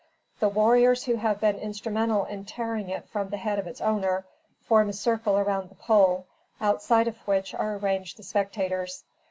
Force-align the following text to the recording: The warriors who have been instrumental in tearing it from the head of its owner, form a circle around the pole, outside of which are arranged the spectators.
The 0.39 0.49
warriors 0.49 1.03
who 1.03 1.17
have 1.17 1.39
been 1.41 1.57
instrumental 1.57 2.25
in 2.25 2.43
tearing 2.43 2.89
it 2.89 3.07
from 3.09 3.29
the 3.29 3.37
head 3.37 3.59
of 3.59 3.67
its 3.67 3.79
owner, 3.81 4.25
form 4.63 4.89
a 4.89 4.93
circle 4.93 5.37
around 5.37 5.69
the 5.69 5.75
pole, 5.75 6.25
outside 6.59 7.07
of 7.07 7.17
which 7.27 7.53
are 7.53 7.75
arranged 7.77 8.17
the 8.17 8.23
spectators. 8.23 9.03